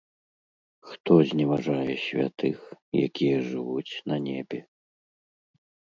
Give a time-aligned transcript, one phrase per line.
[0.93, 2.57] Хто зневажае святых,
[3.07, 4.59] якія жывуць на небе?